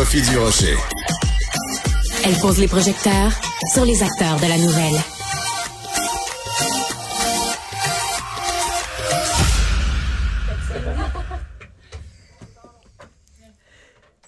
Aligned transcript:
Sophie 0.00 0.22
Durocher. 0.22 0.76
Elle 2.24 2.34
pose 2.36 2.58
les 2.58 2.68
projecteurs 2.68 3.32
sur 3.74 3.84
les 3.84 4.02
acteurs 4.02 4.36
de 4.40 4.46
la 4.46 4.56
nouvelle. 4.56 4.98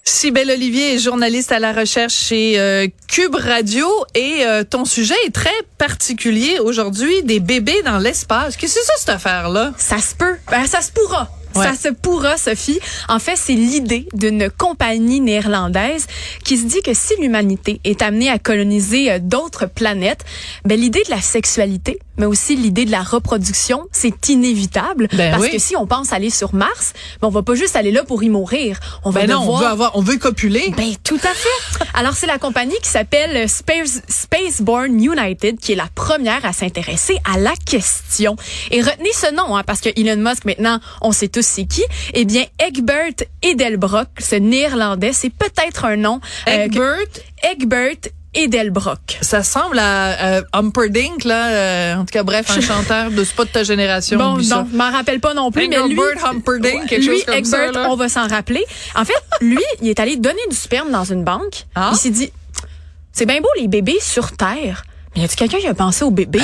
Cybelle 0.03 0.51
Olivier 0.51 0.93
est 0.93 0.99
journaliste 0.99 1.51
à 1.51 1.57
la 1.57 1.73
recherche 1.73 2.13
chez 2.13 2.59
euh, 2.59 2.85
Cube 3.07 3.33
Radio 3.33 3.87
et 4.13 4.45
euh, 4.45 4.63
ton 4.63 4.85
sujet 4.85 5.15
est 5.25 5.33
très 5.33 5.49
particulier 5.79 6.59
aujourd'hui, 6.59 7.23
des 7.23 7.39
bébés 7.39 7.81
dans 7.81 7.97
l'espace. 7.97 8.57
Qu'est-ce 8.57 8.75
que 8.75 8.81
c'est 8.81 8.85
ça 8.85 8.93
cette 8.99 9.09
affaire-là? 9.09 9.73
Ça 9.79 9.97
se 9.97 10.13
peut. 10.13 10.35
Ben, 10.51 10.67
ça 10.67 10.81
se 10.81 10.91
pourra. 10.91 11.31
Ouais. 11.55 11.63
Ça 11.63 11.75
se 11.75 11.89
pourra, 11.89 12.37
Sophie. 12.37 12.79
En 13.09 13.19
fait, 13.19 13.35
c'est 13.35 13.53
l'idée 13.53 14.07
d'une 14.13 14.49
compagnie 14.49 15.19
néerlandaise 15.19 16.07
qui 16.43 16.57
se 16.57 16.65
dit 16.65 16.81
que 16.81 16.93
si 16.93 17.13
l'humanité 17.19 17.79
est 17.83 18.01
amenée 18.01 18.29
à 18.29 18.39
coloniser 18.39 19.11
euh, 19.11 19.19
d'autres 19.19 19.65
planètes, 19.65 20.25
ben, 20.65 20.79
l'idée 20.79 21.03
de 21.05 21.11
la 21.11 21.21
sexualité, 21.21 21.99
mais 22.17 22.25
aussi 22.25 22.55
l'idée 22.55 22.85
de 22.85 22.91
la 22.91 23.01
reproduction, 23.01 23.87
c'est 23.91 24.29
inévitable. 24.29 25.07
Ben 25.13 25.31
parce 25.31 25.43
oui. 25.43 25.51
que 25.51 25.59
si 25.59 25.75
on 25.75 25.87
pense 25.87 26.13
aller 26.13 26.29
sur 26.29 26.53
Mars, 26.53 26.93
ben, 27.21 27.27
on 27.27 27.31
va 27.31 27.41
pas 27.43 27.55
juste 27.55 27.75
aller 27.75 27.91
là 27.91 28.03
pour 28.03 28.23
y 28.23 28.29
mourir. 28.29 28.79
On 29.03 29.09
va 29.09 29.21
Ben 29.21 29.29
non, 29.31 29.41
on 29.49 29.57
veut 29.57 29.65
avoir, 29.65 29.95
on 29.95 30.01
veut 30.01 30.17
copuler. 30.17 30.73
ben 30.77 30.93
tout 31.03 31.19
à 31.23 31.33
fait. 31.33 31.83
Alors 31.93 32.13
c'est 32.15 32.27
la 32.27 32.37
compagnie 32.37 32.75
qui 32.81 32.89
s'appelle 32.89 33.47
Space 33.49 34.01
Spaceborne 34.07 34.99
United 35.03 35.59
qui 35.59 35.71
est 35.73 35.75
la 35.75 35.87
première 35.93 36.45
à 36.45 36.53
s'intéresser 36.53 37.17
à 37.31 37.37
la 37.37 37.53
question. 37.65 38.35
Et 38.71 38.81
retenez 38.81 39.11
ce 39.13 39.33
nom 39.33 39.55
hein, 39.55 39.63
parce 39.65 39.81
que 39.81 39.89
Elon 39.99 40.21
Musk 40.21 40.45
maintenant, 40.45 40.79
on 41.01 41.11
sait 41.11 41.27
tous 41.27 41.45
c'est 41.45 41.65
qui. 41.65 41.83
Eh 42.13 42.25
bien 42.25 42.45
Egbert 42.59 43.13
Edelbrock, 43.41 44.07
ce 44.19 44.35
néerlandais, 44.35 45.13
c'est 45.13 45.29
peut-être 45.29 45.85
un 45.85 45.95
nom 45.97 46.19
euh, 46.47 46.67
que- 46.67 47.07
Egbert, 47.51 47.95
Egbert 48.33 48.61
Edelbrock. 48.61 49.17
ça 49.21 49.43
semble 49.43 49.79
à, 49.79 50.37
à 50.37 50.41
Humperdinck, 50.53 51.23
là. 51.23 51.47
euh, 51.49 51.95
en 51.95 51.99
tout 52.05 52.11
cas, 52.13 52.23
bref, 52.23 52.49
un 52.49 52.61
chanteur 52.61 53.11
de 53.11 53.23
pas 53.35 53.45
de 53.45 53.49
ta 53.49 53.63
génération. 53.63 54.17
Bon, 54.17 54.37
non, 54.37 54.67
je 54.71 54.75
m'en 54.77 54.91
rappelle 54.91 55.19
pas 55.19 55.33
non 55.33 55.51
plus, 55.51 55.67
mais 55.67 55.75
lui, 55.77 55.83
Engelbert 55.99 56.25
Humperdinck, 56.25 56.87
quelque 56.87 57.01
lui, 57.01 57.07
chose 57.17 57.25
comme 57.25 57.35
Egbert, 57.35 57.73
ça, 57.73 57.79
là. 57.81 57.87
on 57.89 57.95
va 57.95 58.09
s'en 58.09 58.27
rappeler. 58.27 58.63
En 58.95 59.05
fait, 59.05 59.13
lui, 59.41 59.63
il 59.81 59.89
est 59.89 59.99
allé 59.99 60.15
donner 60.17 60.41
du 60.49 60.55
sperme 60.55 60.91
dans 60.91 61.03
une 61.05 61.23
banque. 61.23 61.65
Ah. 61.75 61.91
Il 61.93 61.97
s'est 61.97 62.09
dit, 62.09 62.31
c'est 63.11 63.25
bien 63.25 63.41
beau 63.41 63.49
les 63.59 63.67
bébés 63.67 63.99
sur 64.01 64.31
Terre. 64.31 64.83
Mais 65.15 65.21
y 65.21 65.25
a-t-il 65.25 65.37
quelqu'un 65.37 65.59
qui 65.59 65.67
a 65.67 65.73
pensé 65.73 66.03
aux 66.03 66.11
bébés? 66.11 66.39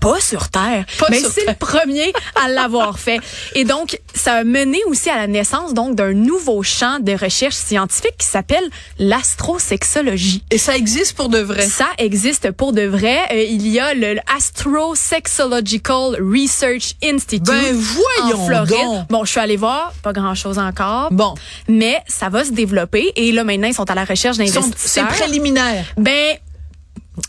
Pas 0.00 0.20
sur 0.20 0.48
Terre. 0.50 0.84
Pas 0.98 1.06
mais 1.10 1.20
c'est 1.20 1.46
le 1.46 1.54
premier 1.54 2.12
à 2.42 2.48
l'avoir 2.48 2.98
fait. 2.98 3.18
Et 3.54 3.64
donc, 3.64 3.98
ça 4.14 4.34
a 4.36 4.44
mené 4.44 4.78
aussi 4.86 5.08
à 5.10 5.16
la 5.16 5.26
naissance 5.26 5.74
donc 5.74 5.94
d'un 5.94 6.12
nouveau 6.12 6.62
champ 6.62 6.98
de 7.00 7.12
recherche 7.12 7.54
scientifique 7.54 8.16
qui 8.18 8.26
s'appelle 8.26 8.64
l'astrosexologie. 8.98 10.42
Et 10.50 10.58
ça 10.58 10.76
existe 10.76 11.14
pour 11.16 11.28
de 11.28 11.38
vrai? 11.38 11.66
Ça 11.66 11.86
existe 11.98 12.50
pour 12.50 12.72
de 12.72 12.82
vrai. 12.82 13.18
Euh, 13.32 13.42
il 13.42 13.66
y 13.68 13.78
a 13.80 13.94
le 13.94 14.16
Astrosexological 14.36 16.16
Research 16.20 16.94
Institute 17.02 17.42
Ben, 17.46 17.74
voyons 17.74 18.42
en 18.42 18.46
Floride. 18.46 18.70
donc. 18.70 19.08
Bon, 19.08 19.24
je 19.24 19.30
suis 19.30 19.40
allée 19.40 19.56
voir, 19.56 19.92
pas 20.02 20.12
grand-chose 20.12 20.58
encore. 20.58 21.08
Bon. 21.12 21.34
Mais 21.68 22.02
ça 22.06 22.28
va 22.28 22.44
se 22.44 22.52
développer 22.52 23.12
et 23.16 23.32
là 23.32 23.44
maintenant 23.44 23.68
ils 23.68 23.74
sont 23.74 23.90
à 23.90 23.94
la 23.94 24.04
recherche 24.04 24.36
sont- 24.36 24.44
C'est 24.44 24.52
d'investisseurs. 24.60 25.08
préliminaire. 25.08 25.84
Ben 25.96 26.36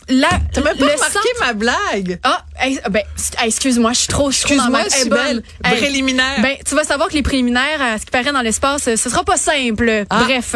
là, 0.08 0.28
T'as 0.52 0.60
même 0.62 0.76
pas 0.76 0.84
remarqué 0.84 1.12
centre- 1.12 1.26
ma 1.40 1.52
blague? 1.52 2.18
Ah, 2.22 2.44
hey, 2.60 2.78
ben, 2.90 3.02
hey, 3.38 3.48
excuse-moi, 3.48 3.92
je 3.92 3.98
suis 3.98 4.08
trop, 4.08 4.30
je 4.30 4.36
suis 4.38 4.54
Excuse-moi, 4.54 4.80
si 4.88 5.02
Hey, 5.02 5.08
belle. 5.08 5.42
Hey, 5.64 5.76
Préliminaire. 5.78 6.40
Ben, 6.42 6.56
tu 6.64 6.74
vas 6.74 6.84
savoir 6.84 7.08
que 7.08 7.14
les 7.14 7.22
préliminaires, 7.22 7.80
à 7.82 7.98
ce 7.98 8.04
qui 8.04 8.10
paraît 8.10 8.32
dans 8.32 8.40
l'espace, 8.42 8.88
euh, 8.88 8.96
ce 8.96 9.08
sera 9.10 9.24
pas 9.24 9.36
simple. 9.36 10.04
Ah. 10.10 10.24
Bref. 10.24 10.54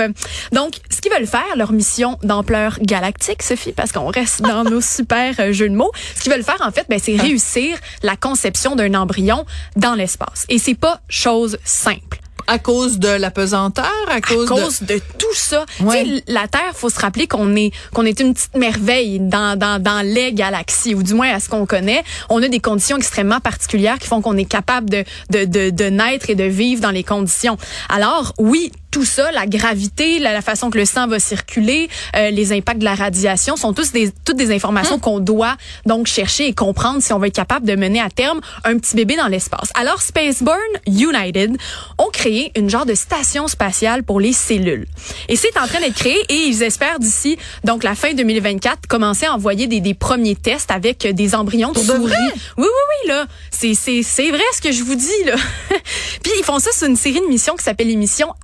Donc, 0.53 0.75
ce 0.91 1.01
qu'ils 1.01 1.12
veulent 1.12 1.27
faire, 1.27 1.56
leur 1.56 1.73
mission 1.73 2.19
d'ampleur 2.23 2.78
galactique, 2.81 3.43
Sophie, 3.43 3.73
parce 3.73 3.93
qu'on 3.93 4.06
reste 4.09 4.43
dans 4.43 4.65
nos 4.65 4.81
super 4.81 5.34
euh, 5.41 5.53
jeux 5.53 5.69
de 5.69 5.75
mots, 5.75 5.93
ce 6.17 6.22
qu'ils 6.22 6.32
veulent 6.32 6.44
faire, 6.44 6.61
en 6.61 6.71
fait, 6.71 6.87
ben, 6.88 6.99
Ah. 7.00 7.03
c'est 7.05 7.17
réussir 7.17 7.77
la 8.03 8.17
conception 8.17 8.77
d'un 8.77 8.94
embryon 8.94 9.44
dans 9.77 9.94
l'espace. 9.94 10.44
Et 10.49 10.59
c'est 10.59 10.75
pas 10.75 11.00
chose 11.09 11.59
simple. 11.65 12.19
À 12.47 12.59
cause 12.59 12.99
de 12.99 13.09
la 13.09 13.31
pesanteur, 13.31 13.91
à 14.09 14.15
À 14.15 14.21
cause, 14.21 14.49
cause 14.49 14.83
de... 14.83 15.01
tout 15.19 15.34
ça. 15.34 15.65
Ouais. 15.81 16.05
Tu 16.05 16.17
sais, 16.17 16.25
la 16.28 16.49
Terre, 16.49 16.73
faut 16.75 16.91
se 16.91 16.99
rappeler 17.01 17.27
qu'on 17.27 17.55
est 17.56 17.71
qu'on 17.93 18.05
est 18.05 18.21
une 18.21 18.34
petite 18.34 18.56
merveille 18.56 19.19
dans, 19.21 19.59
dans, 19.59 19.83
dans 19.83 20.05
les 20.05 20.33
galaxies, 20.33 20.95
ou 20.95 21.03
du 21.03 21.15
moins 21.15 21.31
à 21.31 21.41
ce 21.41 21.49
qu'on 21.49 21.67
connaît. 21.67 22.03
On 22.29 22.43
a 22.43 22.49
des 22.49 22.61
conditions 22.61 22.97
extrêmement 22.97 23.41
particulières 23.41 23.99
qui 23.99 24.06
font 24.09 24.21
qu'on 24.21 24.37
est 24.37 24.45
capable 24.45 24.91
de, 24.91 25.05
de, 25.31 25.45
de, 25.45 25.71
de 25.71 25.84
naître 25.84 26.31
et 26.31 26.34
de 26.34 26.45
vivre 26.45 26.81
dans 26.81 26.91
les 26.91 27.05
conditions. 27.05 27.56
Alors, 27.89 28.34
oui, 28.39 28.73
tout 28.91 29.05
ça, 29.05 29.31
la 29.33 29.47
gravité, 29.47 30.19
la, 30.19 30.33
la 30.33 30.43
façon 30.43 30.71
que 30.71 30.78
le 30.78 30.84
sang 30.84 31.06
va 31.06 31.19
circuler, 31.19 31.89
euh, 32.17 32.31
les 32.31 32.53
impacts 32.53 32.78
de 32.78 32.84
la 32.84 32.95
radiation 32.95 33.56
sont 33.56 33.73
tous 33.73 33.93
des, 33.93 34.11
toutes 34.25 34.37
des 34.37 34.53
informations 34.55 34.99
qu'on 34.99 35.21
doit 35.21 35.56
donc 35.87 36.06
chercher 36.06 36.47
et 36.47 36.53
comprendre 36.53 37.03
si 37.03 37.12
on 37.12 37.19
va 37.19 37.29
être 37.29 37.34
capable 37.34 37.67
de 37.67 37.77
mener 37.77 38.00
à 38.00 38.11
terme 38.11 38.41
un 38.65 38.79
petit 38.79 38.97
bébé 38.97 39.17
dans 39.17 39.29
l'espace. 39.29 39.71
Alors, 39.75 40.03
Spaceborne 40.03 40.59
United 40.87 41.56
ont 41.99 42.11
créé 42.12 42.53
une 42.56 42.69
genre 42.69 42.87
de 42.87 42.95
station 42.95 43.49
spatiale 43.49 44.03
pour 44.03 44.21
les 44.21 44.33
cellules. 44.33 44.87
Et 45.29 45.37
c'est 45.37 45.56
en 45.59 45.67
train 45.67 45.81
d'être 45.81 45.95
créé 45.95 46.17
et 46.29 46.47
ils 46.47 46.62
espèrent 46.62 46.99
d'ici, 46.99 47.37
donc 47.65 47.84
la 47.84 47.95
fin 47.95 48.12
2024, 48.12 48.87
commencer 48.89 49.27
à 49.27 49.34
envoyer 49.34 49.67
des, 49.67 49.81
des 49.81 49.95
premiers 49.95 50.37
tests 50.37 50.71
avec 50.71 51.06
des 51.06 51.34
embryons 51.34 51.73
de 51.73 51.79
souris. 51.79 52.12
Oui, 52.12 52.33
oui, 52.59 52.67
oui, 52.67 53.09
là. 53.09 53.27
C'est, 53.50 53.75
c'est, 53.75 54.03
c'est 54.03 54.31
vrai 54.31 54.43
ce 54.55 54.61
que 54.61 54.73
je 54.73 54.83
vous 54.83 54.95
dis, 54.95 55.25
là. 55.27 55.37
Puis 56.23 56.33
ils 56.39 56.45
font 56.45 56.59
ça 56.59 56.71
sur 56.73 56.89
une 56.89 56.97
série 56.97 57.21
de 57.21 57.27
missions 57.27 57.55
qui 57.56 57.65
s'appelle 57.65 57.89
l'émission 57.89 58.34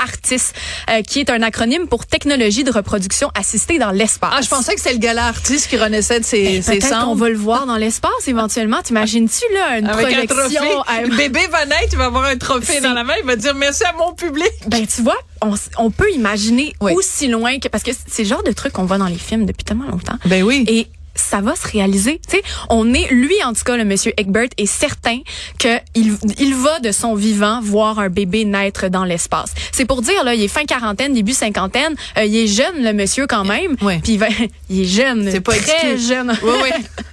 Euh, 0.90 1.02
qui 1.02 1.20
est 1.20 1.30
un 1.30 1.42
acronyme 1.42 1.86
pour 1.88 2.06
technologie 2.06 2.64
de 2.64 2.70
reproduction 2.70 3.30
assistée 3.34 3.78
dans 3.78 3.90
l'espace. 3.90 4.32
Ah, 4.36 4.40
je 4.42 4.48
pensais 4.48 4.74
que 4.74 4.80
c'était 4.80 4.94
le 4.94 4.98
gala 5.00 5.26
artiste 5.26 5.68
qui 5.68 5.76
renaissait 5.76 6.20
de 6.20 6.24
ses, 6.24 6.44
Ben, 6.60 6.62
ses 6.62 6.80
cendres. 6.80 7.14
va 7.16 7.28
le 7.28 7.36
voir 7.36 7.66
dans 7.66 7.76
l'espace 7.76 8.10
éventuellement. 8.28 8.82
T'imagines-tu, 8.82 9.44
là, 9.54 9.78
une 9.78 9.86
Avec 9.86 10.06
un 10.16 10.26
projection? 10.26 10.60
trophée. 10.62 11.02
euh, 11.02 11.06
Le 11.08 11.16
bébé 11.16 11.40
va 11.50 11.64
naître, 11.66 11.88
il 11.92 11.98
va 11.98 12.06
avoir 12.06 12.24
un 12.24 12.36
trophée 12.36 12.74
C'est- 12.74 12.80
dans 12.80 12.92
la 12.92 13.04
main, 13.04 13.14
il 13.20 13.26
va 13.26 13.36
dire 13.36 13.54
merci 13.54 13.84
à 13.84 13.92
mon 13.92 14.12
public. 14.14 14.50
Ben, 14.66 14.86
tu 14.86 15.02
vois, 15.02 15.18
on, 15.42 15.54
on 15.78 15.90
peut 15.90 16.10
imaginer 16.12 16.72
Oui. 16.80 16.92
aussi 16.94 17.28
loin 17.28 17.58
que, 17.58 17.68
parce 17.68 17.82
que 17.84 17.90
c'est 18.06 18.22
le 18.22 18.28
genre 18.28 18.42
de 18.42 18.52
truc 18.52 18.72
qu'on 18.72 18.84
voit 18.84 18.98
dans 18.98 19.06
les 19.06 19.18
films 19.18 19.46
depuis 19.46 19.64
tellement 19.64 19.88
longtemps. 19.88 20.16
Ben 20.26 20.42
oui. 20.42 20.64
Et 20.68 20.86
ça 21.16 21.40
va 21.40 21.54
se 21.56 21.66
réaliser. 21.66 22.20
Tu 22.28 22.36
sais, 22.36 22.42
on 22.70 22.92
est, 22.94 23.10
lui 23.10 23.34
en 23.44 23.52
tout 23.52 23.64
cas, 23.64 23.76
le 23.76 23.84
monsieur 23.84 24.12
Egbert 24.18 24.48
est 24.56 24.66
certain 24.66 25.18
que 25.58 25.68
il, 25.94 26.16
il 26.38 26.54
va 26.54 26.80
de 26.80 26.92
son 26.92 27.14
vivant 27.14 27.60
voir 27.62 27.98
un 27.98 28.08
bébé 28.08 28.44
naître 28.44 28.88
dans 28.88 29.04
l'espace. 29.04 29.52
C'est 29.72 29.84
pour 29.84 30.02
dire 30.02 30.22
là, 30.24 30.34
il 30.34 30.42
est 30.42 30.48
fin 30.48 30.64
quarantaine, 30.64 31.12
début 31.14 31.32
cinquantaine, 31.32 31.94
euh, 32.18 32.24
il 32.24 32.36
est 32.36 32.46
jeune 32.46 32.82
le 32.82 32.92
monsieur 32.92 33.26
quand 33.26 33.44
même. 33.44 33.76
Ouais. 33.82 34.00
Puis 34.02 34.12
il, 34.14 34.18
va- 34.18 34.28
il 34.70 34.82
est 34.82 34.84
jeune, 34.84 35.28
C'est 35.30 35.40
pas 35.40 35.52
très 35.56 35.92
exclu. 35.92 36.08
jeune. 36.08 36.36
Oui, 36.42 36.50
oui. 36.62 36.70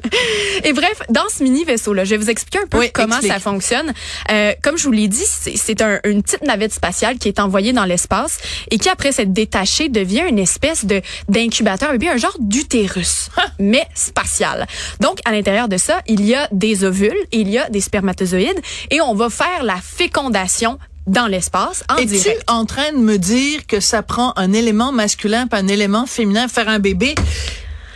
Et 0.64 0.74
bref, 0.74 1.02
dans 1.10 1.28
ce 1.36 1.44
mini 1.44 1.64
vaisseau 1.64 1.94
là, 1.94 2.04
je 2.06 2.12
vais 2.12 2.18
vous 2.18 2.30
expliquer 2.30 2.60
un 2.60 2.68
peu 2.68 2.78
Oui, 2.80 2.90
comment 2.94 3.16
explique. 3.16 3.34
ça 3.34 3.40
fonctionne. 3.40 3.94
Euh, 4.32 4.54
comme 4.62 4.78
je 4.78 4.84
vous 4.84 4.92
l'ai 4.92 5.08
dit, 5.08 5.24
c'est 5.26 5.82
un- 5.82 6.00
une 6.06 6.24
petite 6.24 6.44
navette 6.44 6.74
spatiale 6.74 7.18
qui 7.18 7.28
est 7.28 7.40
envoyée 7.40 7.74
dans 7.74 7.86
l'espace 7.86 8.38
et 8.72 8.78
qui 8.78 8.90
après 8.90 9.12
s'être 9.12 9.34
détachée 9.34 9.90
devient 9.90 10.24
une 10.30 10.40
espèce 10.40 10.86
de 10.86 11.02
d'incubateur 11.30 11.92
bébé, 11.92 12.10
un 12.10 12.18
genre 12.18 12.36
d'utérus, 12.40 13.30
mais 13.60 13.86
spatial. 13.96 14.68
Donc 15.00 15.20
à 15.26 15.32
l'intérieur 15.32 15.68
de 15.68 15.78
ça, 15.78 16.02
il 16.08 16.24
y 16.26 16.36
a 16.36 16.48
des 16.52 16.84
ovules, 16.84 17.18
il 17.32 17.50
y 17.50 17.58
a 17.58 17.70
des 17.70 17.82
spermatozoïdes 17.82 18.62
et 18.92 19.02
on 19.02 19.14
va 19.16 19.30
faire 19.30 19.64
la 19.64 19.78
fécondation 19.78 20.78
dans 21.08 21.28
l'espace 21.28 21.84
en 21.90 21.98
Es-tu 21.98 22.08
direct. 22.16 22.44
en 22.48 22.66
train 22.66 22.92
de 22.94 22.98
me 22.98 23.18
dire 23.18 23.68
que 23.68 23.80
ça 23.82 24.04
prend 24.04 24.32
un 24.38 24.54
élément 24.54 24.94
masculin 24.94 25.48
pas 25.48 25.58
un 25.58 25.68
élément 25.68 26.06
féminin 26.06 26.48
faire 26.48 26.70
un 26.70 26.80
bébé? 26.80 27.14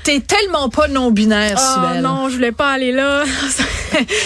T'es 0.07 0.21
tellement 0.21 0.69
pas 0.69 0.87
non-binaire, 0.87 1.59
Oh 1.59 1.99
non, 2.01 2.29
je 2.29 2.35
voulais 2.35 2.53
pas 2.53 2.71
aller 2.71 2.93
là. 2.93 3.25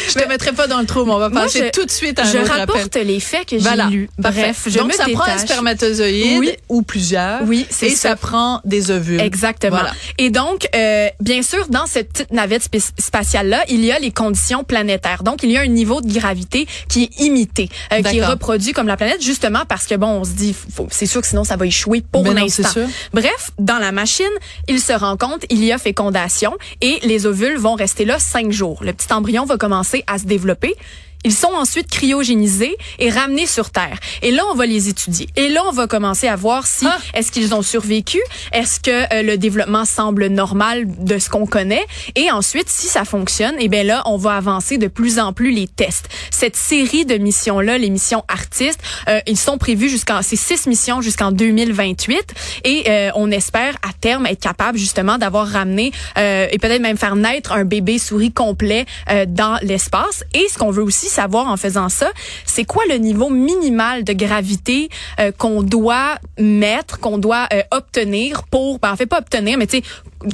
Je 0.09 0.13
te 0.19 0.27
mettrai 0.27 0.51
pas 0.51 0.67
dans 0.67 0.79
le 0.79 0.85
trou, 0.85 1.05
mais 1.05 1.11
on 1.13 1.17
va 1.19 1.29
Moi, 1.29 1.43
passer 1.43 1.65
je- 1.67 1.79
tout 1.79 1.85
de 1.85 1.91
suite 1.91 2.19
à 2.19 2.23
un 2.23 2.31
je 2.31 2.37
autre 2.39 2.51
rapporte 2.53 2.95
les 2.95 3.19
faits 3.19 3.45
que 3.47 3.57
j'ai 3.57 3.63
Voilà. 3.63 3.85
lus. 3.87 4.09
Bref, 4.17 4.63
je 4.67 4.77
Donc, 4.79 4.87
me 4.89 4.93
ça 4.93 5.05
prend 5.13 5.23
un 5.23 5.27
détache. 5.35 5.41
spermatozoïde 5.47 6.39
Oui. 6.39 6.51
ou 6.67 6.81
plusieurs. 6.81 7.43
Oui, 7.43 7.65
c'est 7.69 7.87
Et 7.87 7.89
ça. 7.95 8.09
ça 8.09 8.15
prend 8.15 8.59
des 8.65 8.91
ovules. 8.91 9.21
Exactement. 9.21 9.77
Voilà. 9.77 9.93
Et 10.17 10.29
donc, 10.29 10.67
euh, 10.75 11.07
bien 11.21 11.41
sûr, 11.41 11.67
dans 11.69 11.85
cette 11.85 12.11
petite 12.11 12.31
navette 12.33 12.63
spa- 12.63 12.91
spatiale-là, 12.99 13.63
il 13.69 13.85
y 13.85 13.91
a 13.91 13.99
les 13.99 14.11
conditions 14.11 14.63
planétaires. 14.63 15.23
Donc, 15.23 15.41
il 15.43 15.51
y 15.51 15.57
a 15.57 15.61
un 15.61 15.67
niveau 15.67 16.01
de 16.01 16.11
gravité 16.11 16.67
qui 16.89 17.03
est 17.03 17.21
imité, 17.21 17.69
euh, 17.93 18.01
qui 18.01 18.17
est 18.17 18.25
reproduit 18.25 18.73
comme 18.73 18.87
la 18.87 18.97
planète, 18.97 19.21
justement 19.23 19.61
parce 19.69 19.85
que, 19.85 19.95
bon, 19.95 20.07
on 20.07 20.23
se 20.25 20.31
dit, 20.31 20.55
c'est 20.89 21.05
sûr 21.05 21.21
que 21.21 21.27
sinon, 21.27 21.43
ça 21.43 21.55
va 21.55 21.65
échouer 21.65 22.03
pour 22.11 22.25
l'instant. 22.25 22.67
Bref, 23.13 23.51
dans 23.59 23.77
la 23.77 23.91
machine, 23.91 24.25
il 24.67 24.79
se 24.81 24.91
rend 24.93 25.15
compte, 25.17 25.45
il 25.49 25.63
y 25.63 25.70
a 25.70 25.70
fécondation 25.77 26.57
et 26.81 26.99
les 27.03 27.25
ovules 27.25 27.57
vont 27.57 27.75
rester 27.75 28.05
là 28.05 28.19
cinq 28.19 28.51
jours. 28.51 28.83
Le 28.83 28.93
petit 28.93 29.11
embryon 29.13 29.45
va 29.45 29.57
commencer 29.57 30.03
à 30.07 30.17
se 30.17 30.25
développer. 30.25 30.75
Ils 31.23 31.33
sont 31.33 31.53
ensuite 31.53 31.87
cryogénisés 31.89 32.75
et 32.99 33.09
ramenés 33.09 33.45
sur 33.45 33.69
Terre. 33.69 33.97
Et 34.21 34.31
là, 34.31 34.43
on 34.51 34.55
va 34.55 34.65
les 34.65 34.89
étudier. 34.89 35.27
Et 35.35 35.49
là, 35.49 35.61
on 35.67 35.71
va 35.71 35.87
commencer 35.87 36.27
à 36.27 36.35
voir 36.35 36.67
si 36.67 36.85
Ah. 36.87 36.97
est-ce 37.13 37.31
qu'ils 37.31 37.53
ont 37.53 37.61
survécu, 37.61 38.19
est-ce 38.53 38.79
que 38.79 39.13
euh, 39.13 39.21
le 39.23 39.37
développement 39.37 39.85
semble 39.85 40.27
normal 40.27 40.85
de 40.87 41.19
ce 41.19 41.29
qu'on 41.29 41.45
connaît, 41.45 41.85
et 42.15 42.31
ensuite, 42.31 42.69
si 42.69 42.87
ça 42.87 43.05
fonctionne, 43.05 43.55
et 43.59 43.67
bien 43.67 43.83
là, 43.83 44.01
on 44.05 44.17
va 44.17 44.35
avancer 44.35 44.77
de 44.77 44.87
plus 44.87 45.19
en 45.19 45.33
plus 45.33 45.51
les 45.51 45.67
tests. 45.67 46.09
Cette 46.31 46.55
série 46.55 47.05
de 47.05 47.15
missions-là, 47.15 47.77
les 47.77 47.89
missions 47.89 48.23
artistes, 48.27 48.79
euh, 49.07 49.19
ils 49.27 49.37
sont 49.37 49.57
prévus 49.57 49.89
jusqu'en 49.89 50.21
ces 50.21 50.35
six 50.35 50.67
missions 50.67 51.01
jusqu'en 51.01 51.31
2028, 51.31 52.33
et 52.63 52.83
euh, 52.89 53.09
on 53.15 53.31
espère 53.31 53.75
à 53.87 53.93
terme 53.99 54.25
être 54.25 54.39
capable 54.39 54.77
justement 54.77 55.17
d'avoir 55.17 55.47
ramené 55.47 55.91
euh, 56.17 56.47
et 56.51 56.57
peut-être 56.57 56.81
même 56.81 56.97
faire 56.97 57.15
naître 57.15 57.51
un 57.51 57.65
bébé 57.65 57.99
souris 57.99 58.31
complet 58.31 58.85
euh, 59.09 59.25
dans 59.27 59.57
l'espace. 59.61 60.23
Et 60.33 60.47
ce 60.51 60.57
qu'on 60.57 60.71
veut 60.71 60.83
aussi 60.83 61.07
savoir 61.11 61.47
en 61.47 61.57
faisant 61.57 61.89
ça, 61.89 62.09
c'est 62.45 62.63
quoi 62.65 62.83
le 62.89 62.95
niveau 62.95 63.29
minimal 63.29 64.03
de 64.03 64.13
gravité 64.13 64.89
euh, 65.19 65.31
qu'on 65.37 65.61
doit 65.61 66.15
mettre, 66.39 66.99
qu'on 66.99 67.17
doit 67.17 67.47
euh, 67.53 67.61
obtenir 67.71 68.43
pour, 68.49 68.79
ben, 68.79 68.91
en 68.91 68.95
fait 68.95 69.05
pas 69.05 69.19
obtenir, 69.19 69.57
mais 69.57 69.67
tu 69.67 69.77
sais, 69.77 69.83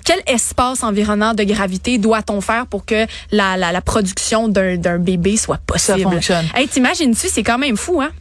quel 0.05 0.21
espace 0.27 0.83
environnant 0.83 1.33
de 1.33 1.43
gravité 1.43 1.97
doit-on 1.97 2.41
faire 2.41 2.67
pour 2.67 2.85
que 2.85 3.05
la, 3.31 3.57
la, 3.57 3.71
la 3.71 3.81
production 3.81 4.47
d'un 4.47 4.77
d'un 4.77 4.99
bébé 4.99 5.37
soit 5.37 5.59
possible? 5.65 6.03
fonctionne. 6.03 6.45
Hey, 6.55 6.67
t'imagines-tu, 6.67 7.27
c'est 7.29 7.43
quand 7.43 7.57
même 7.57 7.77
fou, 7.77 8.01
hein? 8.01 8.11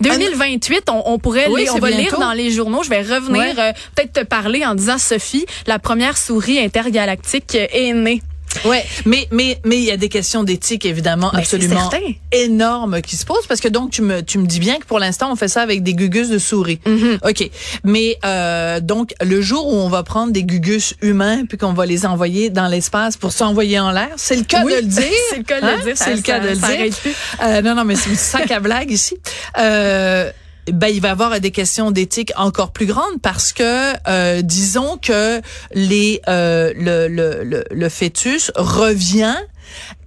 2028, 0.00 0.84
on, 0.90 1.02
on 1.06 1.18
pourrait 1.18 1.46
Oui, 1.48 1.62
lire, 1.62 1.74
on 1.74 1.78
va 1.78 1.90
lire 1.90 2.18
dans 2.18 2.32
les 2.32 2.50
journaux. 2.50 2.82
Je 2.82 2.90
vais 2.90 3.02
revenir 3.02 3.42
Ouais. 3.42 3.54
euh, 3.58 3.72
peut-être 3.94 4.12
te 4.12 4.24
parler 4.24 4.64
en 4.64 4.74
disant 4.74 4.98
Sophie, 4.98 5.46
la 5.66 5.78
première 5.78 6.16
souris 6.16 6.58
intergalactique 6.58 7.54
est 7.56 7.92
née. 7.92 8.22
Ouais, 8.64 8.84
mais 9.04 9.26
mais 9.30 9.58
mais 9.64 9.76
il 9.76 9.84
y 9.84 9.90
a 9.90 9.96
des 9.96 10.08
questions 10.08 10.44
d'éthique 10.44 10.84
évidemment 10.86 11.30
Ben, 11.32 11.40
absolument 11.40 11.90
énormes 12.32 13.00
qui 13.02 13.16
se 13.16 13.24
posent 13.24 13.46
parce 13.46 13.60
que 13.60 13.68
donc 13.68 13.90
tu 13.90 14.02
me 14.02 14.20
tu 14.22 14.38
me 14.38 14.46
dis 14.46 14.60
bien 14.60 14.78
que 14.78 14.84
pour 14.86 14.98
l'instant 14.98 15.30
on 15.32 15.36
fait 15.36 15.48
ça 15.48 15.62
avec 15.62 15.82
des 15.82 15.94
gugus 15.94 16.28
de 16.28 16.38
souris. 16.38 16.80
Mm-hmm. 16.86 17.28
OK. 17.30 17.50
Mais 17.84 18.16
euh, 18.24 18.80
donc 18.80 19.14
le 19.22 19.40
jour 19.40 19.66
où 19.66 19.76
on 19.76 19.88
va 19.88 20.02
prendre 20.02 20.32
des 20.32 20.44
gugus 20.44 20.94
humains 21.02 21.44
puis 21.46 21.58
qu'on 21.58 21.72
va 21.72 21.86
les 21.86 22.06
envoyer 22.06 22.50
dans 22.50 22.66
l'espace 22.68 23.16
pour 23.16 23.32
s'envoyer 23.32 23.78
en 23.80 23.90
l'air, 23.90 24.10
c'est 24.16 24.36
le 24.36 24.44
cas 24.44 24.62
Oui, 24.64 24.72
de 24.72 24.76
le 24.78 24.82
dire. 24.86 25.02
c'est 25.30 25.38
le 25.38 25.42
cas 25.44 25.60
de 25.60 25.66
Hein? 25.66 25.76
le 25.78 25.82
dire. 25.84 25.94
C'est 25.96 26.14
le 26.14 26.22
cas 26.22 26.40
de 26.40 26.48
le 26.48 26.54
ça 26.54 26.68
dire. 26.76 26.92
Euh, 27.42 27.62
non 27.62 27.74
non 27.74 27.84
mais 27.84 27.96
c'est 27.96 28.14
sac 28.14 28.50
à 28.50 28.60
blague 28.60 28.90
ici. 28.90 29.16
Euh, 29.58 30.30
ben, 30.72 30.88
il 30.88 31.00
va 31.00 31.08
y 31.08 31.10
avoir 31.10 31.40
des 31.40 31.50
questions 31.50 31.90
d'éthique 31.90 32.32
encore 32.36 32.72
plus 32.72 32.86
grandes 32.86 33.20
parce 33.22 33.52
que 33.52 33.92
euh, 34.08 34.42
disons 34.42 34.98
que 34.98 35.40
les 35.74 36.20
euh, 36.28 36.72
le, 36.76 37.08
le, 37.08 37.44
le, 37.44 37.64
le 37.70 37.88
fœtus 37.88 38.50
revient 38.56 39.36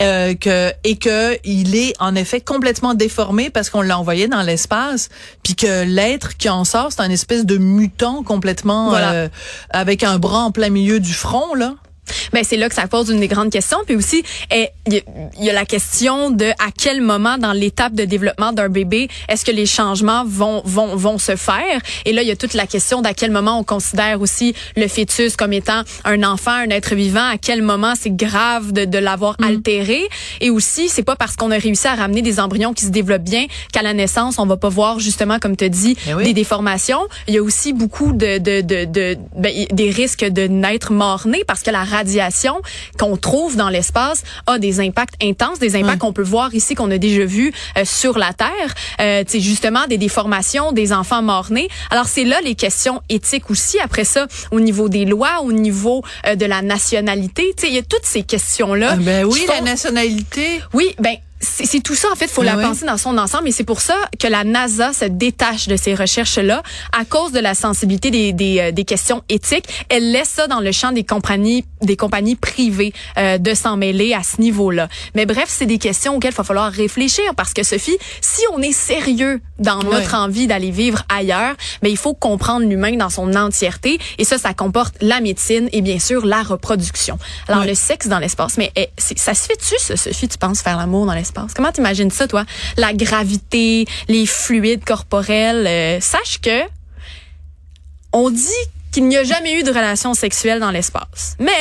euh, 0.02 0.34
que 0.36 0.72
et 0.84 0.98
que 0.98 1.38
il 1.44 1.76
est 1.76 1.94
en 2.00 2.16
effet 2.16 2.42
complètement 2.42 2.94
déformé 2.94 3.50
parce 3.50 3.70
qu'on 3.70 3.82
l'a 3.82 3.98
envoyé 4.00 4.28
dans 4.28 4.42
l'espace 4.42 5.10
puis 5.44 5.56
que 5.56 5.84
l'être 5.84 6.38
qui 6.38 6.50
en 6.50 6.64
sort 6.64 6.92
c'est 6.92 7.02
un 7.02 7.10
espèce 7.10 7.46
de 7.46 7.58
mutant 7.58 8.24
complètement 8.24 8.90
Voilà. 8.90 9.12
euh, 9.14 9.30
avec 9.72 10.04
un 10.04 10.20
bras 10.20 10.44
en 10.44 10.52
plein 10.52 10.70
milieu 10.70 11.00
du 11.00 11.14
front 11.14 11.54
là 11.56 11.76
Ben 12.34 12.44
c'est 12.44 12.58
là 12.58 12.70
que 12.70 12.76
ça 12.76 12.88
pose 12.88 13.10
une 13.10 13.20
des 13.20 13.28
grandes 13.28 13.50
questions. 13.52 13.80
Puis 13.86 13.96
aussi, 13.96 14.24
eh, 14.54 14.70
il 14.88 14.94
y, 14.94 14.98
a- 14.98 15.02
il 15.40 15.46
y 15.46 15.50
a 15.50 15.54
la 15.54 15.66
question 15.66 16.30
de 16.32 16.46
à 16.52 16.70
quel 16.78 17.02
moment 17.02 17.38
dans 17.38 17.54
l'étape 17.54 17.94
de 17.94 18.06
développement 18.06 18.54
d'un 18.54 18.70
bébé 18.70 19.08
est-ce 19.30 19.44
que 19.46 19.52
les 19.52 19.66
changements 19.66 20.24
vont 20.26 20.62
vont 20.66 20.96
vont 20.96 21.18
se 21.18 21.36
faire? 21.36 21.80
Et 22.06 22.14
là, 22.14 22.22
il 22.22 22.28
y 22.28 22.32
a 22.32 22.36
toute 22.36 22.54
la 22.54 22.68
question 22.68 23.02
d'à 23.02 23.14
quel 23.14 23.32
moment 23.32 23.60
on 23.60 23.64
considère 23.64 24.22
aussi 24.22 24.54
le 24.76 24.88
fœtus 24.88 25.36
comme 25.36 25.54
étant 25.54 25.82
un 26.06 26.24
enfant, 26.24 26.52
un 26.52 26.70
être 26.70 26.96
vivant. 26.96 27.28
À 27.28 27.38
quel 27.38 27.62
moment 27.62 27.94
c'est 28.00 28.16
grave 28.16 28.72
de, 28.72 28.86
de 28.86 28.98
l'avoir 28.98 29.36
altéré. 29.44 30.02
Et 30.42 30.50
aussi, 30.50 30.90
c'est 30.90 31.04
pas 31.04 31.16
parce 31.16 31.36
qu'on 31.36 31.52
a 31.52 31.58
réussi 31.58 31.88
à 31.88 31.96
ramener 31.96 32.22
des 32.22 32.40
embryons 32.40 32.74
qui 32.74 32.86
se 32.86 32.90
développent 32.92 33.24
bien 33.24 33.46
qu'à 33.74 33.82
la 33.82 33.94
naissance 33.94 34.40
on 34.40 34.46
va 34.46 34.58
pas 34.58 34.70
voir 34.70 35.00
justement 35.00 35.40
comme 35.40 35.56
tu 35.56 35.70
dis 35.70 35.96
Eh 36.08 36.14
oui. 36.14 36.24
des 36.26 36.34
déformations. 36.34 37.02
Il 37.28 37.34
y 37.34 37.38
a 37.38 37.44
aussi 37.44 37.74
beaucoup 37.74 38.14
de, 38.14 38.38
de, 38.38 38.62
de, 38.62 38.86
de 38.86 39.18
ben, 39.36 39.54
des 39.72 39.90
risques 39.92 40.26
de 40.26 40.48
naître 40.48 40.92
mort-né 40.92 41.44
parce 41.48 41.62
que 41.64 41.72
la 41.72 41.84
radiation 41.98 42.62
qu'on 43.00 43.18
trouve 43.18 43.56
dans 43.56 43.70
l'espace 43.70 44.24
a 44.46 44.60
des 44.60 44.80
impacts 44.80 45.16
intenses, 45.22 45.60
des 45.60 45.76
impacts 45.76 46.00
qu'on 46.00 46.14
peut 46.14 46.24
voir 46.24 46.54
ici, 46.54 46.76
qu'on 46.76 46.92
a 46.92 46.98
déjà 46.98 47.26
vu 47.26 47.54
euh, 47.78 47.86
sur 47.86 48.18
la 48.18 48.34
Terre. 48.34 48.70
Euh, 49.02 49.24
justement 49.38 49.86
des 49.88 49.98
déformations, 49.98 50.72
des 50.72 50.94
enfants 50.94 51.22
morts-nés. 51.22 51.70
Alors 51.92 52.08
c'est 52.08 52.24
là 52.24 52.38
les 52.44 52.56
questions 52.56 53.02
éthiques 53.10 53.50
aussi. 53.50 53.80
Après 53.80 54.04
ça, 54.04 54.28
au 54.52 54.60
niveau 54.60 54.90
des 54.90 55.06
lois, 55.06 55.42
au 55.44 55.52
niveau 55.52 56.04
euh, 56.26 56.36
de 56.36 56.46
la 56.46 56.62
nationalité, 56.62 57.54
tu 57.56 57.62
sais, 57.62 57.68
il 57.70 57.76
y 57.76 57.80
a 57.80 57.84
toutes 57.84 58.06
ces 58.06 58.24
questions-là. 58.24 58.92
Ah, 58.94 58.96
ben 58.98 59.26
oui 59.26 59.46
la 59.48 59.62
nationalité 59.62 60.08
oui, 60.74 60.96
ben 61.00 61.16
c'est 61.40 61.82
tout 61.84 61.96
ça 61.96 62.08
en 62.12 62.16
fait, 62.16 62.28
faut 62.28 62.42
Ah 62.42 62.46
la 62.46 62.58
oui. 62.58 62.64
penser 62.64 62.86
dans 62.86 62.98
son 62.98 63.18
ensemble 63.18 63.48
et 63.48 63.52
c'est 63.52 63.64
pour 63.64 63.82
ça 63.82 63.96
que 64.20 64.28
la 64.28 64.44
NASA 64.44 64.92
se 64.94 65.06
détache 65.06 65.68
de 65.68 65.76
ces 65.76 65.94
recherches 65.94 66.38
là 66.40 66.64
à 66.98 67.06
cause 67.06 67.32
de 67.32 67.40
la 67.40 67.54
sensibilité 67.54 68.10
des, 68.12 68.34
des, 68.34 68.60
euh, 68.60 68.72
des 68.72 68.86
questions 68.86 69.24
éthiques. 69.30 69.66
Elle 69.90 70.12
laisse 70.12 70.30
ça 70.30 70.48
dans 70.48 70.60
le 70.60 70.72
champ 70.72 70.92
des 70.92 71.04
compagnies 71.04 71.64
des 71.82 71.96
compagnies 71.96 72.36
privées 72.36 72.92
euh, 73.20 73.38
de 73.38 73.54
s'en 73.54 73.78
mêler 73.78 74.14
à 74.16 74.24
ce 74.24 74.42
niveau-là. 74.42 74.88
Mais 75.14 75.28
bref, 75.28 75.46
c'est 75.48 75.68
des 75.68 75.78
questions 75.78 76.16
auxquelles 76.16 76.34
il 76.34 76.38
va 76.38 76.44
falloir 76.44 76.72
réfléchir 76.72 77.24
parce 77.36 77.54
que 77.54 77.62
Sophie, 77.62 77.98
si 78.22 78.42
on 78.54 78.62
est 78.62 78.72
sérieux 78.72 79.40
dans 79.60 79.84
notre 79.84 80.16
envie 80.16 80.48
d'aller 80.48 80.72
vivre 80.72 81.04
ailleurs, 81.16 81.56
mais 81.84 81.92
il 81.92 81.98
faut 81.98 82.14
comprendre 82.16 82.66
l'humain 82.68 82.96
dans 82.98 83.10
son 83.10 83.36
entièreté 83.36 84.00
et 84.18 84.24
ça 84.24 84.38
ça 84.40 84.54
comporte 84.56 84.96
la 85.02 85.22
médecine 85.22 85.70
et 85.72 85.82
bien 85.82 86.00
sûr 86.00 86.26
la 86.26 86.42
reproduction. 86.42 87.20
Alors 87.48 87.64
le 87.64 87.76
sexe 87.76 88.08
dans 88.08 88.20
l'espace, 88.20 88.58
mais 88.58 88.72
eh, 88.76 88.90
ça 88.98 89.34
se 89.36 89.46
fait-tu 89.46 89.76
Sophie, 89.98 90.28
tu 90.28 90.38
penses 90.40 90.62
faire 90.62 90.78
l'amour 90.78 91.06
dans 91.06 91.14
l'espace? 91.14 91.27
Comment 91.56 91.72
t'imagines 91.72 92.12
ça 92.12 92.28
toi? 92.28 92.46
La 92.78 92.94
gravité, 92.94 93.86
les 94.08 94.26
fluides 94.26 94.84
corporels, 94.86 95.68
euh, 95.68 96.00
sache 96.00 96.40
que 96.42 96.62
on 98.14 98.30
dit 98.30 98.64
qu'il 98.92 99.08
n'y 99.08 99.18
a 99.18 99.24
jamais 99.24 99.60
eu 99.60 99.64
de 99.64 99.70
relation 99.70 100.14
sexuelle 100.14 100.60
dans 100.60 100.72
l'espace. 100.72 101.36
Mais 101.40 101.52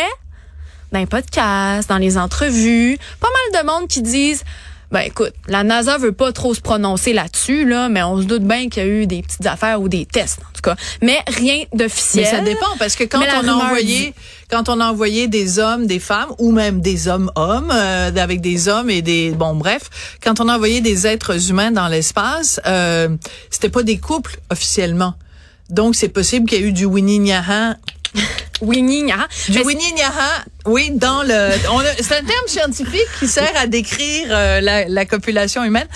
dans 0.93 1.01
les 1.01 1.07
podcasts, 1.07 1.89
dans 1.89 1.99
les 1.99 2.17
entrevues, 2.17 2.99
pas 3.21 3.29
mal 3.29 3.63
de 3.63 3.67
monde 3.67 3.89
qui 3.89 4.03
disent 4.03 4.45
ben 4.93 5.01
écoute, 5.01 5.33
la 5.49 5.65
NASA 5.65 5.99
veut 5.99 6.13
pas 6.13 6.33
trop 6.33 6.55
se 6.55 6.61
prononcer 6.61 7.13
là-dessus 7.13 7.69
là, 7.69 7.89
mais 7.89 8.03
on 8.05 8.19
se 8.21 8.27
doute 8.27 8.45
bien 8.45 8.69
qu'il 8.69 8.83
y 8.83 8.87
a 8.87 8.89
eu 8.89 9.07
des 9.07 9.23
petites 9.23 9.45
affaires 9.47 9.81
ou 9.81 9.89
des 9.89 10.07
tests 10.07 10.39
en 10.39 10.53
tout 10.55 10.63
cas, 10.63 10.77
mais 11.03 11.19
rien 11.27 11.65
d'officiel. 11.75 12.25
Mais 12.25 12.31
ça 12.31 12.41
dépend 12.45 12.77
parce 12.79 12.95
que 12.95 13.05
quand 13.05 13.19
on 13.19 13.49
a 13.49 13.53
envoyé 13.67 13.85
dit- 14.07 14.13
quand 14.49 14.69
on 14.69 14.79
a 14.81 14.87
envoyé 14.91 15.27
des 15.27 15.59
hommes, 15.59 15.87
des 15.89 15.99
femmes 15.99 16.31
ou 16.39 16.53
même 16.53 16.81
des 16.81 17.09
hommes 17.09 17.33
hommes 17.35 17.73
euh, 17.75 18.13
avec 18.17 18.41
des 18.41 18.69
hommes 18.69 18.89
et 18.91 19.03
des 19.03 19.33
bon 19.33 19.55
bref, 19.57 19.91
quand 20.23 20.39
on 20.41 20.49
a 20.49 20.55
envoyé 20.55 20.81
des 20.81 21.07
êtres 21.09 21.51
humains 21.51 21.73
dans 21.73 21.89
l'espace, 21.89 22.61
euh, 22.67 23.09
c'était 23.51 23.71
pas 23.71 23.83
des 23.83 23.99
couples 23.99 24.39
officiellement. 24.51 25.15
Donc 25.69 25.97
c'est 25.97 26.09
possible 26.11 26.49
qu'il 26.49 26.61
y 26.61 26.65
ait 26.65 26.69
eu 26.69 26.73
du 26.73 26.85
Winnie 26.85 27.19
Nyaha. 27.19 27.75
Winnie, 28.61 29.03
Nyaha. 29.03 29.27
Du 29.49 29.61
Winnie 29.61 29.93
Nyaha, 29.93 30.45
oui, 30.67 30.91
dans 30.93 31.23
le 31.23 31.51
c'est 32.01 32.15
un 32.17 32.25
terme 32.25 32.47
scientifique 32.47 33.07
qui 33.21 33.29
sert 33.29 33.53
à 33.57 33.67
décrire 33.67 34.27
euh, 34.31 34.61
la, 34.61 34.87
la 34.89 35.05
copulation 35.05 35.63
humaine. 35.65 35.87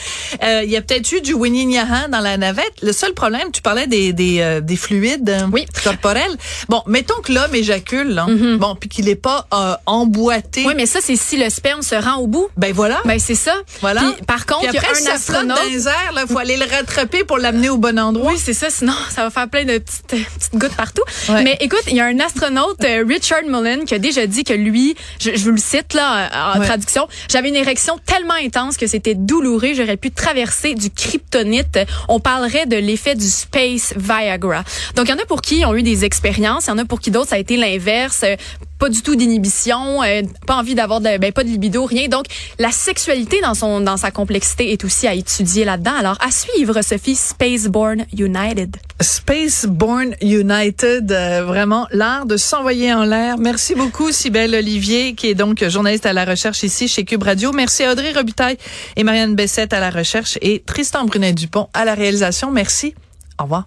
Euh, 0.43 0.63
il 0.65 0.71
y 0.71 0.77
a 0.77 0.83
peut-être 0.83 1.11
eu 1.13 1.21
du 1.21 1.35
Winnie 1.35 1.67
Nyaha 1.67 2.09
dans 2.09 2.21
la 2.21 2.37
navette. 2.37 2.73
Le 2.83 2.93
seul 2.93 3.15
problème, 3.15 3.51
tu 3.53 3.63
parlais 3.63 3.87
des 3.87 4.13
des, 4.13 4.41
euh, 4.41 4.61
des 4.61 4.77
fluides 4.77 5.49
Oui. 5.53 5.67
corporels. 5.83 6.37
Bon, 6.69 6.83
mettons 6.87 7.21
que 7.23 7.33
l'homme 7.33 7.55
éjacule, 7.55 8.09
là, 8.11 8.27
bon, 8.59 8.75
puis 8.77 8.89
qu'il 8.89 9.09
est 9.09 9.17
pas 9.17 9.47
emboîté. 9.87 10.65
Oui, 10.67 10.75
mais 10.77 10.87
ça 10.87 11.01
c'est 11.03 11.17
si 11.17 11.37
le 11.37 11.51
sperme 11.51 11.83
se 11.83 11.95
rend 11.95 12.17
au 12.17 12.27
bout. 12.27 12.49
Ben 12.57 12.73
voilà. 12.73 13.01
Ben 13.05 13.19
c'est 13.19 13.35
ça. 13.35 13.55
Voilà. 13.81 14.03
Puis, 14.03 14.25
par 14.27 14.47
contre, 14.47 14.61
Puis 14.61 14.69
il 14.73 14.75
y 14.75 14.77
a 14.77 14.81
après, 14.81 14.93
un 14.93 14.95
flotte 15.05 15.15
astronaute 15.15 15.57
dans 15.59 15.71
les 15.71 15.89
airs, 15.89 16.13
là, 16.15 16.25
faut 16.29 16.39
aller 16.39 16.57
le 16.57 16.65
rattraper 16.67 17.25
pour 17.25 17.39
l'amener 17.39 17.69
au 17.71 17.79
bon 17.79 17.99
endroit. 17.99 18.33
Oui, 18.33 18.39
c'est 18.43 18.55
ça. 18.55 18.69
Sinon, 18.71 18.93
ça 19.15 19.23
va 19.25 19.31
faire 19.31 19.49
plein 19.49 19.65
de 19.65 19.79
petites, 19.79 20.07
petites 20.07 20.55
gouttes 20.55 20.77
partout. 20.77 21.03
Ouais. 21.29 21.43
Mais 21.43 21.57
écoute, 21.61 21.83
il 21.89 21.97
y 21.97 22.01
a 22.01 22.05
un 22.07 22.19
astronaute, 22.21 22.50
euh, 22.59 23.05
Richard 23.07 23.45
Mullen, 23.47 23.85
qui 23.85 23.95
a 23.95 23.99
déjà 23.99 24.27
dit 24.27 24.45
que 24.45 24.53
lui, 24.55 24.95
je, 25.21 25.31
je 25.35 25.45
vous 25.45 25.51
le 25.53 25.59
cite 25.59 25.95
là 25.95 26.55
en 26.55 26.61
Ouais. 26.61 26.67
traduction, 26.67 27.07
j'avais 27.31 27.49
une 27.49 27.57
érection 27.57 27.99
tellement 28.05 28.35
intense 28.35 28.77
que 28.77 28.87
c'était 28.87 29.15
douloureux. 29.15 29.73
J'aurais 29.75 29.97
pu 29.97 30.11
traverser 30.11 30.75
du 30.75 30.91
kryptonite. 30.91 31.79
On 32.09 32.21
parlerait 32.21 32.67
de 32.67 32.77
l'effet 32.77 33.15
du 33.15 33.29
space 33.29 33.95
Viagra. 33.97 34.65
Donc, 34.97 35.07
il 35.07 35.11
y 35.11 35.15
en 35.15 35.19
a 35.19 35.27
pour 35.27 35.43
qui 35.43 35.65
ont 35.65 35.75
eu 35.75 35.83
des 35.83 36.05
expériences. 36.05 36.67
Il 36.67 36.71
y 36.71 36.73
en 36.73 36.79
a 36.79 36.85
pour 36.85 37.01
qui 37.01 37.11
d'autres, 37.11 37.31
ça 37.31 37.37
a 37.37 37.39
été 37.39 37.57
l'inverse. 37.57 38.23
Euh, 38.25 38.37
Pas 38.79 38.89
du 38.89 39.03
tout 39.03 39.15
d'inhibition, 39.15 40.03
euh, 40.03 40.23
pas 40.47 40.57
envie 40.57 40.75
d'avoir 40.75 41.01
de, 41.03 41.19
ben, 41.19 41.33
pas 41.33 41.45
de 41.45 41.49
libido, 41.51 41.85
rien. 41.85 42.09
Donc, 42.09 42.25
la 42.59 42.71
sexualité 42.73 43.39
dans 43.43 43.53
son, 43.55 43.81
dans 43.81 43.99
sa 43.99 44.11
complexité 44.11 44.73
est 44.73 44.85
aussi 44.85 45.07
à 45.07 45.13
étudier 45.13 45.67
là-dedans. 45.67 45.93
Alors, 45.99 46.17
à 46.23 46.31
suivre, 46.31 46.81
Sophie, 46.81 47.15
Spaceborne 47.15 48.07
United. 48.19 48.77
Spaceborne 49.01 50.15
United, 50.23 51.11
euh, 51.11 51.45
vraiment 51.45 51.87
l'art 51.91 52.27
de 52.27 52.37
s'envoyer 52.37 52.93
en 52.93 53.05
l'air. 53.05 53.39
Merci 53.39 53.75
beaucoup, 53.75 54.13
Sibelle 54.13 54.55
Olivier, 54.55 55.15
qui 55.15 55.29
est 55.29 55.35
donc 55.35 55.67
journaliste 55.67 56.07
à 56.07 56.13
la 56.13 56.25
recherche 56.25 56.63
ici 56.63 56.89
chez 56.89 57.05
Cube 57.05 57.23
Radio. 57.23 57.53
Merci 57.53 57.87
Audrey 57.87 58.13
Robitaille 58.13 58.59
et 58.97 59.05
Marianne 59.05 59.35
Bessette 59.35 59.73
à 59.73 59.81
la 59.81 59.91
recherche 59.91 60.39
et 60.43 60.63
Tristan 60.65 61.05
Brunet-Dupont 61.05 61.69
à 61.73 61.85
la 61.85 61.95
réalisation. 61.95 62.51
Merci. 62.51 62.95
Au 63.39 63.45
revoir. 63.45 63.67